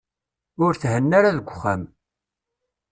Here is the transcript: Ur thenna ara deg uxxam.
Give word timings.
Ur 0.65 0.73
thenna 0.81 1.15
ara 1.19 1.37
deg 1.37 1.47
uxxam. 1.51 1.81